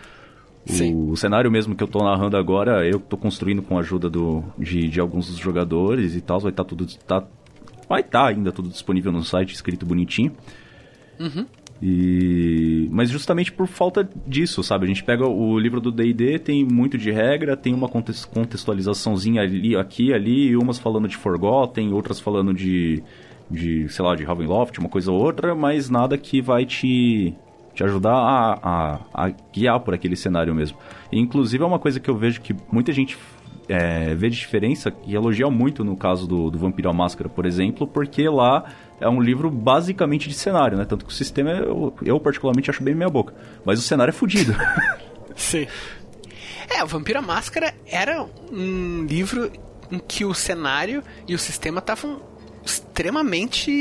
[0.68, 1.16] O, Sim.
[1.16, 4.88] cenário mesmo que eu tô narrando agora, eu tô construindo com a ajuda do, de,
[4.90, 6.40] de alguns dos jogadores e tal.
[6.40, 6.86] Vai estar tudo...
[7.08, 7.24] Tá,
[7.90, 10.32] vai estar ainda tudo disponível no site, escrito bonitinho.
[11.82, 12.88] E...
[12.92, 14.86] Mas justamente por falta disso, sabe?
[14.86, 19.76] A gente pega o livro do D&D, tem muito de regra, tem uma contextualizaçãozinha ali,
[19.76, 23.02] aqui, ali, umas falando de Forgotten, outras falando de,
[23.50, 27.34] de sei lá, de Ravenloft, uma coisa ou outra, mas nada que vai te,
[27.74, 30.78] te ajudar a, a, a guiar por aquele cenário mesmo.
[31.12, 33.18] E, inclusive é uma coisa que eu vejo que muita gente
[33.72, 37.46] é, vê de diferença e elogia muito no caso do, do Vampiro à Máscara, por
[37.46, 38.66] exemplo, porque lá
[39.00, 40.86] é um livro basicamente de cenário, né?
[40.86, 43.34] Tanto que o sistema eu, eu particularmente acho bem meia boca.
[43.66, 44.54] Mas o cenário é fodido.
[45.36, 45.68] Sim.
[46.70, 49.52] É, o Vampiro à Máscara era um livro
[49.92, 52.22] em que o cenário e o sistema estavam
[52.64, 53.72] extremamente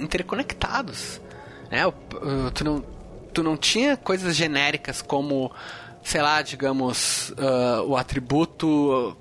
[0.00, 1.20] interconectados.
[1.70, 1.86] Né?
[1.86, 1.92] O-
[2.52, 2.84] tu, não,
[3.32, 5.52] tu não tinha coisas genéricas como,
[6.02, 9.16] sei lá, digamos, ah, o atributo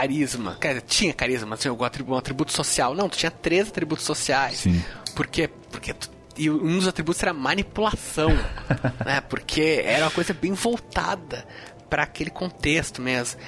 [0.00, 0.56] carisma.
[0.60, 2.94] Quer dizer, tinha carisma, mas tinha um atributo, um atributo social.
[2.94, 4.58] Não, tu tinha três atributos sociais.
[4.58, 4.82] Sim.
[5.14, 5.48] Por quê?
[5.70, 8.28] Porque tu- e um dos atributos era manipulação,
[9.04, 9.20] né?
[9.22, 11.46] Porque era uma coisa bem voltada
[11.88, 13.40] para aquele contexto mesmo.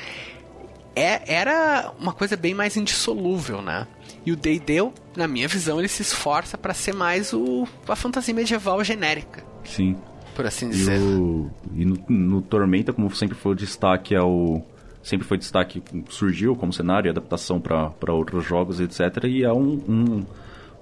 [0.96, 3.86] É, era uma coisa bem mais indissolúvel, né?
[4.26, 8.34] E o D&D, na minha visão, ele se esforça para ser mais o, a fantasia
[8.34, 9.96] medieval genérica, Sim.
[10.34, 10.98] por assim E, dizer.
[10.98, 14.60] o, e no, no Tormenta, como sempre foi o destaque, é o.
[15.08, 19.24] Sempre foi destaque, surgiu como cenário adaptação para outros jogos, etc.
[19.24, 20.26] E é um, um,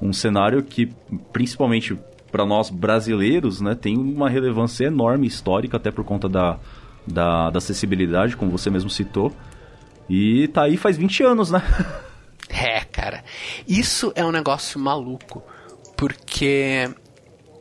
[0.02, 0.90] um cenário que,
[1.32, 1.96] principalmente
[2.32, 6.58] para nós brasileiros, né, tem uma relevância enorme histórica, até por conta da,
[7.06, 9.32] da, da acessibilidade, como você mesmo citou.
[10.10, 11.62] E tá aí faz 20 anos, né?
[12.48, 13.22] É, cara.
[13.66, 15.42] Isso é um negócio maluco.
[15.96, 16.88] Porque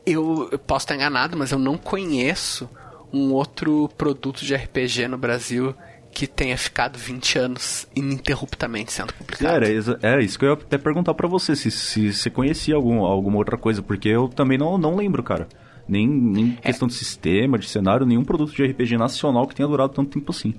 [0.04, 2.68] eu, eu posso estar enganado, mas eu não conheço
[3.12, 5.74] um outro produto de RPG no Brasil
[6.16, 9.54] que tenha ficado 20 anos ininterruptamente sendo publicado.
[9.54, 13.04] Era, era isso que eu ia até perguntar pra você, se, se você conhecia algum,
[13.04, 15.46] alguma outra coisa, porque eu também não, não lembro, cara.
[15.86, 19.92] Nem, nem questão de sistema, de cenário, nenhum produto de RPG nacional que tenha durado
[19.92, 20.54] tanto tempo assim.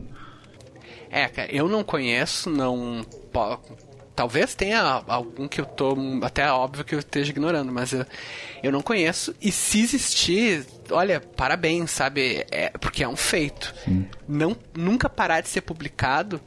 [1.09, 3.03] É, cara, eu não conheço, não.
[4.15, 5.97] Talvez tenha algum que eu tô.
[6.21, 8.05] Até óbvio que eu esteja ignorando, mas eu,
[8.61, 9.33] eu não conheço.
[9.41, 12.45] E se existir, olha, parabéns, sabe?
[12.51, 13.73] É, porque é um feito.
[14.27, 16.39] Não, nunca parar de ser publicado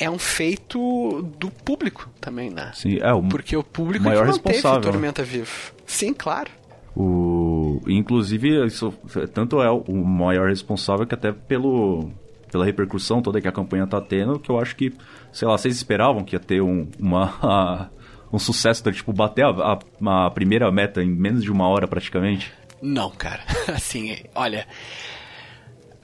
[0.00, 2.72] é um feito do público também, né?
[2.74, 4.92] Sim, é o Porque o público maior responsável, o né?
[4.92, 5.72] Tormenta vivo.
[5.86, 6.50] Sim, claro.
[6.96, 8.92] O, inclusive, isso
[9.34, 12.10] tanto é o maior responsável que até pelo,
[12.50, 14.92] pela repercussão toda que a campanha tá tendo, que eu acho que,
[15.32, 17.90] sei lá, vocês esperavam que ia ter um, uma,
[18.32, 22.52] um sucesso, tipo, bater a, a, a primeira meta em menos de uma hora praticamente?
[22.82, 23.44] Não, cara.
[23.68, 24.66] Assim, olha.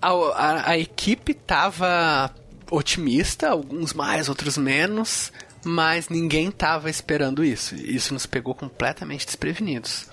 [0.01, 2.31] A, a- a equipe tava
[2.71, 5.33] otimista, alguns mais, outros menos,
[5.65, 7.75] mas ninguém tava esperando isso.
[7.75, 10.07] Isso nos pegou completamente desprevenidos.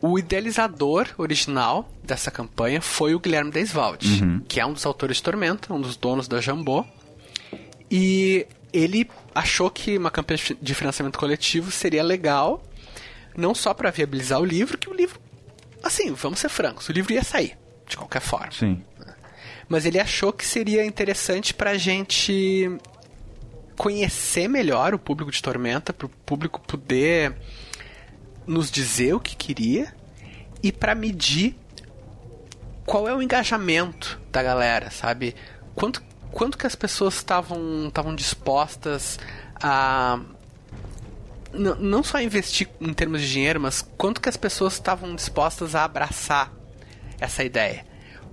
[0.00, 5.22] O idealizador original dessa campanha foi o Guilherme Desvalde, que é um dos autores de
[5.24, 6.84] Tormenta, um dos donos da Jambô.
[7.90, 12.62] E ele achou que uma campanha de financiamento coletivo seria legal,
[13.36, 15.18] não só para viabilizar o livro, que o livro,
[15.82, 18.52] assim, vamos ser francos, o livro ia sair, de qualquer forma.
[18.52, 18.82] Sim.
[19.68, 22.70] Mas ele achou que seria interessante pra gente
[23.76, 27.36] conhecer melhor o público de Tormenta, pro público poder
[28.46, 29.94] nos dizer o que queria
[30.62, 31.54] e pra medir
[32.86, 35.36] qual é o engajamento da galera, sabe?
[35.74, 39.18] Quanto, quanto que as pessoas estavam dispostas
[39.62, 40.18] a
[41.58, 45.84] não só investir em termos de dinheiro, mas quanto que as pessoas estavam dispostas a
[45.84, 46.52] abraçar
[47.20, 47.84] essa ideia.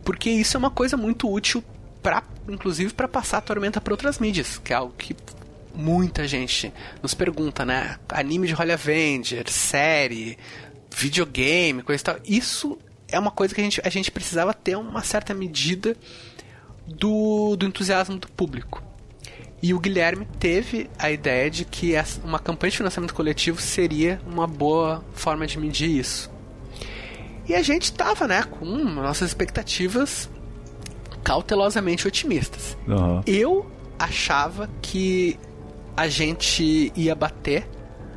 [0.03, 1.63] Porque isso é uma coisa muito útil
[2.01, 5.15] para inclusive para passar a tormenta para outras mídias, que é algo que
[5.73, 7.97] muita gente nos pergunta, né?
[8.09, 10.37] Anime de Holly Avenger, série,
[10.95, 12.17] videogame, coisa e tal.
[12.25, 15.95] Isso é uma coisa que a gente, a gente precisava ter uma certa medida
[16.87, 18.81] do, do entusiasmo do público.
[19.61, 24.45] E o Guilherme teve a ideia de que uma campanha de financiamento coletivo seria uma
[24.45, 26.29] boa forma de medir isso.
[27.47, 30.29] E a gente tava, né, com nossas expectativas
[31.23, 32.77] cautelosamente otimistas.
[32.87, 33.23] Aham.
[33.25, 35.39] Eu achava que
[35.97, 37.67] a gente ia bater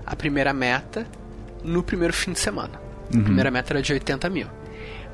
[0.04, 1.06] a primeira meta
[1.62, 2.80] no primeiro fim de semana.
[3.08, 4.46] A primeira meta era de 80 mil.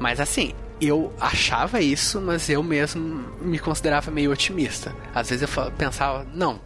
[0.00, 4.94] Mas assim, eu achava isso, mas eu mesmo me considerava meio otimista.
[5.14, 6.60] Às vezes eu pensava, não,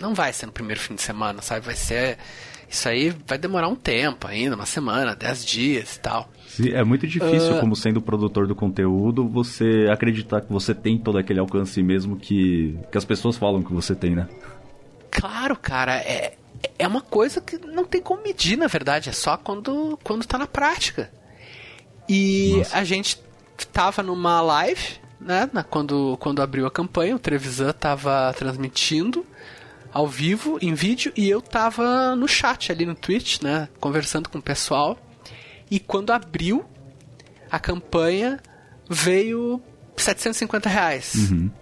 [0.00, 1.64] não vai ser no primeiro fim de semana, sabe?
[1.64, 2.18] Vai ser.
[2.68, 6.30] Isso aí vai demorar um tempo ainda, uma semana, dez dias e tal.
[6.72, 11.40] É muito difícil, como sendo produtor do conteúdo, você acreditar que você tem todo aquele
[11.40, 14.28] alcance mesmo que, que as pessoas falam que você tem, né?
[15.10, 16.34] Claro, cara, é,
[16.78, 20.36] é uma coisa que não tem como medir, na verdade, é só quando, quando tá
[20.36, 21.10] na prática.
[22.08, 22.78] E Nossa.
[22.78, 23.20] a gente
[23.72, 24.82] tava numa live,
[25.20, 29.26] né, na- quando, quando abriu a campanha, o Trevisan tava transmitindo
[29.92, 34.38] ao vivo, em vídeo, e eu tava no chat ali no Twitch, né, conversando com
[34.38, 34.98] o pessoal.
[35.70, 36.64] E quando abriu
[37.50, 38.38] a campanha,
[38.88, 39.60] veio
[39.96, 41.14] 750 reais.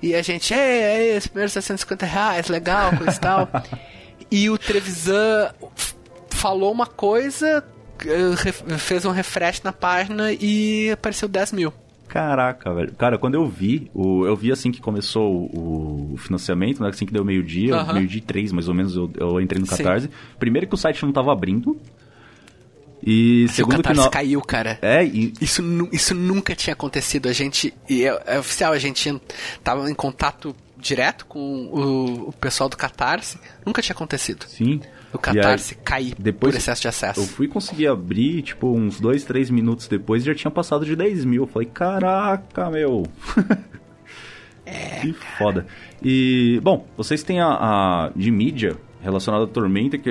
[0.02, 3.48] E a gente, é, é, esse primeiro 750 reais, legal, coisa e tal.
[4.30, 5.52] e o Trevisan
[6.30, 7.64] falou uma coisa,
[8.78, 11.72] fez um refresh na página e apareceu 10 mil.
[12.08, 12.92] Caraca, velho.
[12.94, 16.88] Cara, quando eu vi, o, eu vi assim que começou o, o financiamento, né?
[16.88, 17.94] Assim que deu meio-dia, Aham.
[17.94, 19.76] meio-dia e três, mais ou menos, eu, eu entrei no Sim.
[19.76, 20.10] Catarse.
[20.38, 21.78] Primeiro que o site não tava abrindo.
[23.02, 24.10] E o segundo que Catarse não.
[24.10, 24.78] caiu, cara.
[24.80, 25.32] É, e.
[25.40, 27.28] Isso, isso nunca tinha acontecido.
[27.28, 27.74] A gente.
[27.88, 29.20] E é, é oficial, a gente
[29.62, 33.38] tava em contato direto com o, o pessoal do Catarse.
[33.64, 34.44] Nunca tinha acontecido.
[34.48, 34.80] Sim.
[35.16, 37.20] O Catarse aí, cair depois por excesso de acesso.
[37.20, 41.24] Eu fui conseguir abrir, tipo, uns dois, três minutos depois já tinha passado de 10
[41.24, 41.42] mil.
[41.42, 43.04] Eu falei, caraca, meu.
[44.64, 45.64] É, que foda.
[46.02, 50.10] E, bom, vocês têm a, a- de mídia relacionada à Tormenta, que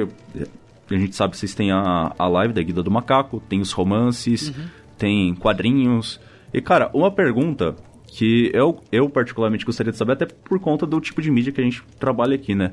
[0.89, 3.73] a gente sabe que vocês têm a, a live da Guida do Macaco, tem os
[3.73, 4.65] romances, Uhum.
[4.97, 6.21] tem quadrinhos.
[6.53, 7.75] E, cara, uma pergunta
[8.07, 11.59] que eu, eu particularmente gostaria de saber, até por conta do tipo de mídia que
[11.59, 12.71] a gente trabalha aqui, né?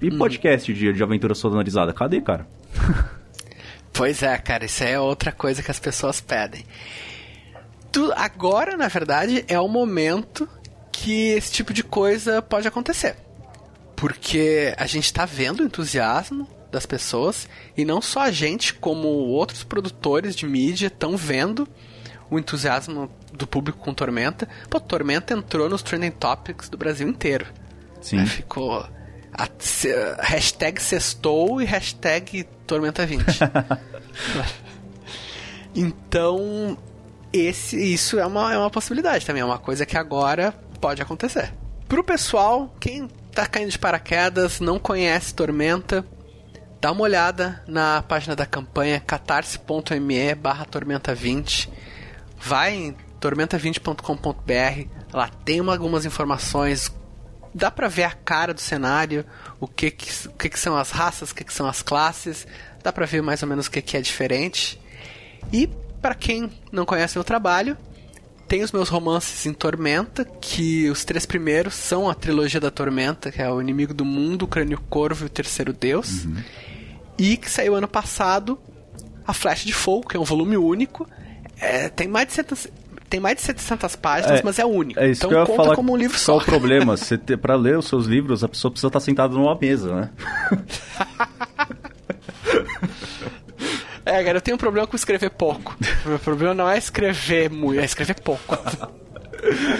[0.00, 0.18] E Uhum.
[0.18, 1.92] podcast de, de aventura sonorizada?
[1.92, 2.46] Cadê, cara?
[3.96, 6.64] Pois é, cara, isso é outra coisa que as pessoas pedem.
[7.92, 10.48] Tu, agora, na verdade, é o momento
[10.90, 13.14] que esse tipo de coisa pode acontecer.
[13.94, 19.06] Porque a gente tá vendo o entusiasmo das pessoas e não só a gente, como
[19.06, 21.68] outros produtores de mídia estão vendo
[22.28, 24.48] o entusiasmo do público com Tormenta.
[24.68, 27.46] Pô, Tormenta entrou nos trending topics do Brasil inteiro.
[28.00, 28.16] Sim.
[28.16, 28.26] né?
[28.26, 28.84] Ficou
[29.36, 29.88] a, se,
[30.20, 33.24] hashtag sextou e hashtag Tormenta 20.
[35.74, 36.78] então,
[37.32, 41.52] esse, isso é uma, é uma possibilidade também, é uma coisa que agora pode acontecer.
[41.88, 46.04] Pro pessoal, quem tá caindo de paraquedas, não conhece Tormenta,
[46.80, 51.68] dá uma olhada na página da campanha catarse.me barra tormenta20
[52.38, 56.92] vai em tormenta20.com.br lá tem uma- algumas informações
[57.54, 59.24] dá pra ver a cara do cenário
[59.60, 62.46] o que que, o que, que são as raças o que, que são as classes
[62.82, 64.80] dá pra ver mais ou menos o que, que é diferente
[65.52, 65.68] e
[66.02, 67.76] pra quem não conhece meu trabalho
[68.46, 73.32] tem os meus romances em Tormenta, que os três primeiros são a trilogia da Tormenta,
[73.32, 76.26] que é o Inimigo do Mundo, o Crânio Corvo e o Terceiro Deus.
[77.18, 78.58] E que saiu ano passado
[79.26, 81.08] a Flecha de Fogo, que é um volume único.
[81.58, 82.68] É, tem, mais de 700,
[83.14, 84.98] tem mais de 700 páginas, mas é único.
[84.98, 85.76] É isso então que eu ia conta falar.
[85.76, 86.44] como um livro Qual só.
[86.44, 86.96] o problema?
[86.96, 90.10] Você ter, pra ler os seus livros, a pessoa precisa estar sentada numa mesa, né?
[94.06, 95.74] É, cara, eu tenho um problema com escrever pouco.
[96.04, 98.58] o meu problema não é escrever muito, é escrever pouco.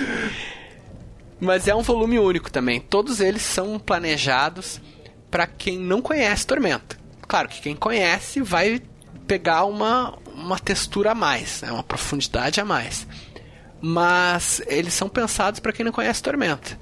[1.38, 2.80] Mas é um volume único também.
[2.80, 4.80] Todos eles são planejados
[5.30, 6.96] para quem não conhece Tormenta.
[7.28, 8.80] Claro que quem conhece vai
[9.26, 11.70] pegar uma, uma textura a mais, né?
[11.72, 13.06] uma profundidade a mais.
[13.80, 16.78] Mas eles são pensados para quem não conhece Tormenta.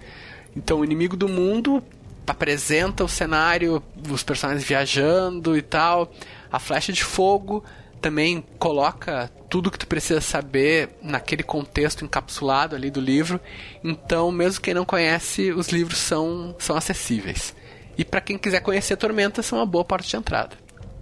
[0.57, 1.83] Então, o inimigo do mundo
[2.27, 6.13] apresenta o cenário, os personagens viajando e tal.
[6.51, 7.65] A flecha de fogo
[8.01, 13.41] também coloca tudo que tu precisa saber naquele contexto encapsulado ali do livro.
[13.83, 17.55] Então, mesmo quem não conhece, os livros são, são acessíveis.
[17.97, 20.57] E para quem quiser conhecer Tormenta, são uma boa porta de entrada.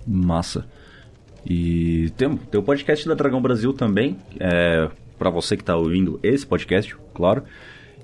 [0.06, 0.66] Massa.
[1.44, 4.88] E tem, tem o podcast da Dragão Brasil também, é,
[5.18, 7.44] para você que tá ouvindo esse podcast, claro.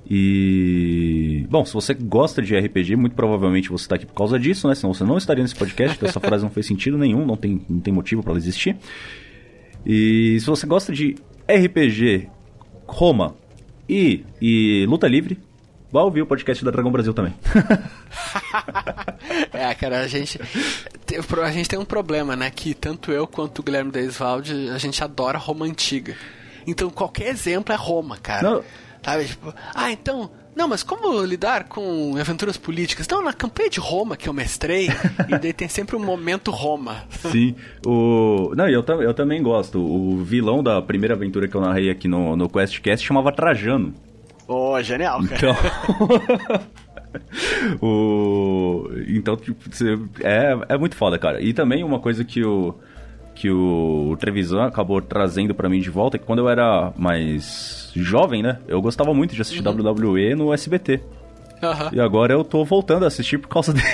[0.08, 1.44] E.
[1.50, 4.74] Bom, se você gosta de RPG, muito provavelmente você tá aqui por causa disso, né?
[4.74, 7.80] Senão você não estaria nesse podcast, essa frase não fez sentido nenhum, não tem, não
[7.80, 8.76] tem motivo para ela existir.
[9.84, 11.16] E se você gosta de
[11.48, 12.28] RPG,
[12.86, 13.34] Roma
[13.88, 15.38] e, e luta livre,
[15.90, 17.34] vá ouvir o podcast da Dragão Brasil também.
[19.52, 20.38] É, cara, a gente,
[21.42, 22.50] a gente tem um problema, né?
[22.50, 26.14] Que tanto eu quanto o Guilherme Deisvalde, a gente adora Roma antiga.
[26.66, 28.42] Então qualquer exemplo é Roma, cara.
[28.42, 28.64] Não.
[29.02, 33.06] Sabe, tipo, ah, então, Não, mas como lidar com aventuras políticas?
[33.06, 34.88] Não, na campanha de Roma que eu mestrei,
[35.28, 37.04] e daí tem sempre um momento Roma.
[37.30, 37.54] Sim.
[37.86, 38.52] O...
[38.56, 39.78] Não, eu, eu também gosto.
[39.78, 43.94] O vilão da primeira aventura que eu narrei aqui no, no QuestCast chamava Trajano.
[44.48, 45.36] Oh, genial, cara.
[45.36, 45.56] Então.
[47.80, 48.88] o...
[49.08, 49.58] Então, tipo,
[50.22, 51.40] é, é muito foda, cara.
[51.40, 52.74] E também uma coisa que o,
[53.34, 57.90] que o Trevisan acabou trazendo para mim de volta é que quando eu era mais
[57.94, 58.58] jovem, né?
[58.66, 59.74] Eu gostava muito de assistir uhum.
[59.82, 61.02] WWE no SBT.
[61.62, 61.90] Uhum.
[61.92, 63.86] E agora eu tô voltando a assistir por causa dele.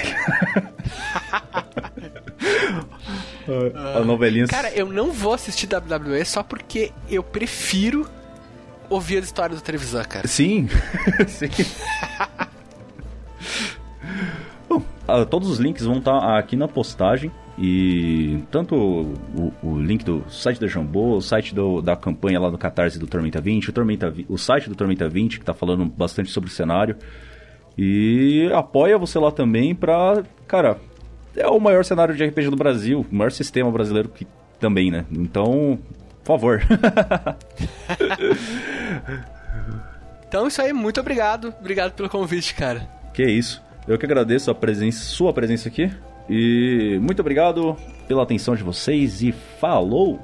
[3.95, 4.47] a novelinha.
[4.47, 8.09] Cara, eu não vou assistir WWE só porque eu prefiro
[8.89, 10.27] ouvir as histórias do Trevisan, cara.
[10.29, 10.69] Sim.
[11.27, 11.49] Sim.
[15.13, 17.31] Uh, todos os links vão estar tá aqui na postagem.
[17.59, 22.49] E tanto o, o, link do site da Jambô, o site do, da campanha lá
[22.49, 25.85] do Catarse do Tormenta 20, o, Tormenta, o site do Tormenta 20, que está falando
[25.85, 26.97] bastante sobre o cenário.
[27.77, 30.23] E apoia você lá também pra.
[30.47, 30.79] Cara,
[31.37, 34.27] é o maior cenário de RPG do Brasil, o maior sistema brasileiro que
[34.59, 35.05] também, né?
[35.11, 35.79] Então,
[36.25, 36.63] por favor.
[40.27, 41.55] então, isso aí, muito obrigado.
[41.61, 42.89] Obrigado pelo convite, cara.
[43.13, 43.63] Que isso.
[43.87, 45.91] Eu que agradeço a presença, sua presença aqui.
[46.28, 47.76] E muito obrigado
[48.07, 50.20] pela atenção de vocês e falou!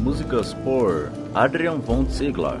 [0.00, 2.58] Músicas por Adrian von Ziegler.